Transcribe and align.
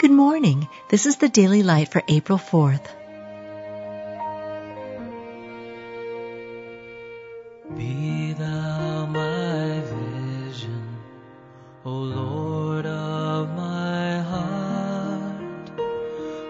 Good 0.00 0.12
morning. 0.12 0.66
This 0.88 1.04
is 1.04 1.16
the 1.16 1.28
Daily 1.28 1.62
Light 1.62 1.88
for 1.92 2.02
April 2.08 2.38
4th. 2.38 2.86
Be 7.76 8.32
thou 8.32 9.04
my 9.04 9.80
vision, 9.92 10.96
O 11.84 11.90
Lord 11.90 12.86
of 12.86 13.50
my 13.54 14.20
heart, 14.20 15.70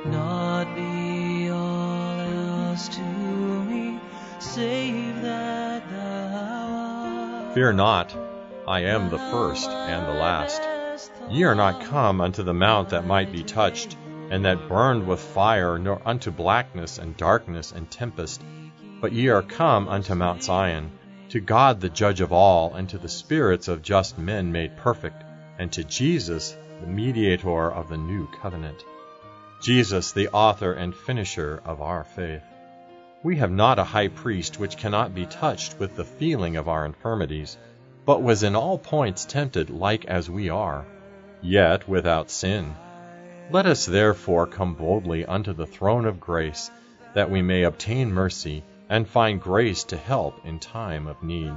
not 0.07 0.73
be 0.77 1.51
all 1.51 2.21
else 2.21 2.87
to 2.91 3.03
me, 3.03 3.99
save 4.39 5.23
that 5.23 5.91
thou 5.91 7.49
art. 7.49 7.55
Fear 7.55 7.73
not, 7.73 8.17
I 8.69 8.83
am 8.83 9.11
the 9.11 9.19
first 9.19 9.69
and 9.69 10.07
the 10.07 10.21
last. 10.21 10.80
Ye 11.31 11.45
are 11.45 11.55
not 11.55 11.83
come 11.83 12.21
unto 12.21 12.43
the 12.43 12.53
mount 12.53 12.89
that 12.89 13.07
might 13.07 13.31
be 13.31 13.45
touched, 13.45 13.97
and 14.31 14.45
that 14.45 14.69
burned 14.69 15.07
with 15.07 15.21
fire, 15.21 15.79
nor 15.79 16.03
unto 16.05 16.33
blackness 16.33 16.99
and 16.99 17.17
darkness 17.17 17.71
and 17.71 17.89
tempest, 17.89 18.43
but 19.01 19.13
ye 19.13 19.29
are 19.29 19.41
come 19.41 19.87
unto 19.87 20.17
Mount 20.17 20.43
Zion, 20.43 20.91
to 21.29 21.39
God 21.39 21.81
the 21.81 21.89
judge 21.89 22.21
of 22.21 22.33
all, 22.33 22.75
and 22.75 22.89
to 22.89 22.99
the 22.99 23.09
spirits 23.09 23.69
of 23.69 23.81
just 23.81 24.19
men 24.19 24.51
made 24.51 24.77
perfect, 24.77 25.23
and 25.57 25.71
to 25.71 25.85
Jesus, 25.85 26.57
the 26.81 26.89
mediator 26.89 27.71
of 27.71 27.89
the 27.89 27.97
new 27.97 28.27
covenant. 28.43 28.85
Jesus, 29.63 30.11
the 30.11 30.31
author 30.31 30.73
and 30.73 30.93
finisher 30.93 31.63
of 31.65 31.81
our 31.81 32.03
faith. 32.03 32.43
We 33.23 33.37
have 33.37 33.53
not 33.53 33.79
a 33.79 33.85
high 33.85 34.09
priest 34.09 34.59
which 34.59 34.77
cannot 34.77 35.15
be 35.15 35.27
touched 35.27 35.79
with 35.79 35.95
the 35.95 36.05
feeling 36.05 36.57
of 36.57 36.69
our 36.69 36.85
infirmities, 36.85 37.57
but 38.05 38.21
was 38.21 38.43
in 38.43 38.57
all 38.57 38.79
points 38.79 39.25
tempted 39.25 39.71
like 39.71 40.07
as 40.07 40.29
we 40.29 40.49
are, 40.49 40.85
yet 41.43 41.89
without 41.89 42.31
sin. 42.31 42.75
Let 43.51 43.67
us 43.67 43.87
therefore 43.87 44.47
come 44.47 44.75
boldly 44.75 45.25
unto 45.25 45.53
the 45.53 45.67
throne 45.67 46.05
of 46.05 46.21
grace, 46.21 46.71
that 47.15 47.31
we 47.31 47.43
may 47.43 47.65
obtain 47.65 48.13
mercy, 48.13 48.63
and 48.89 49.09
find 49.09 49.41
grace 49.41 49.85
to 49.85 49.97
help 49.97 50.45
in 50.45 50.59
time 50.59 51.07
of 51.07 51.23
need. 51.23 51.53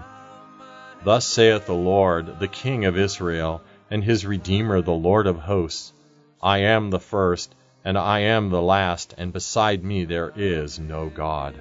Thus 1.03 1.25
saith 1.25 1.65
the 1.65 1.73
Lord, 1.73 2.39
the 2.39 2.47
King 2.47 2.85
of 2.85 2.97
Israel, 2.97 3.61
and 3.91 4.03
his 4.03 4.25
Redeemer, 4.25 4.81
the 4.81 4.91
Lord 4.91 5.27
of 5.27 5.37
hosts 5.37 5.93
I 6.41 6.57
am 6.57 6.89
the 6.89 6.99
first, 6.99 7.55
and 7.85 7.97
I 7.97 8.19
am 8.19 8.49
the 8.49 8.61
last, 8.61 9.13
and 9.17 9.31
beside 9.31 9.83
me 9.83 10.03
there 10.05 10.33
is 10.35 10.77
no 10.77 11.09
God. 11.09 11.55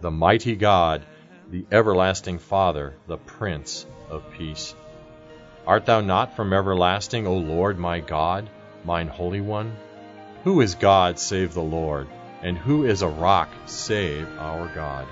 The 0.00 0.10
mighty 0.10 0.56
God, 0.56 1.02
the 1.50 1.64
everlasting 1.70 2.38
Father, 2.38 2.94
the 3.06 3.16
Prince 3.16 3.86
of 4.08 4.24
Peace. 4.32 4.74
Art 5.66 5.86
thou 5.86 6.00
not 6.00 6.34
from 6.34 6.52
everlasting, 6.52 7.26
O 7.26 7.34
Lord 7.36 7.78
my 7.78 8.00
God, 8.00 8.48
mine 8.84 9.08
Holy 9.08 9.40
One? 9.40 9.76
Who 10.44 10.60
is 10.62 10.74
God 10.74 11.18
save 11.18 11.52
the 11.52 11.62
Lord? 11.62 12.08
And 12.42 12.56
who 12.56 12.86
is 12.86 13.02
a 13.02 13.08
rock 13.08 13.50
save 13.66 14.26
our 14.38 14.68
God? 14.74 15.06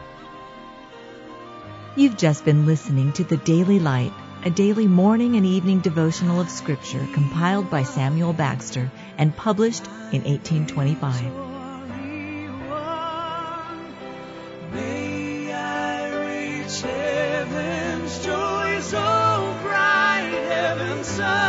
You've 1.97 2.17
just 2.17 2.45
been 2.45 2.65
listening 2.65 3.13
to 3.15 3.25
the 3.25 3.37
Daily 3.37 3.79
Light, 3.79 4.13
a 4.45 4.51
daily 4.51 4.87
morning 4.87 5.37
and 5.37 5.45
evening 5.45 5.81
devotional 5.81 6.41
of 6.41 6.49
Scripture 6.49 7.07
compiled 7.13 7.71
by 7.71 7.83
Samuel 7.83 8.33
Bagster 8.33 8.89
and 9.19 9.37
published 9.37 9.87
in 10.13 10.23
1825. 10.23 11.33
May 14.73 15.53
I 15.53 16.63
reach 16.63 16.81
heaven's 16.81 18.25
joy 18.25 18.81
so 18.81 18.97
bright, 19.01 19.05
heaven's 19.05 19.28
sun. 21.19 21.48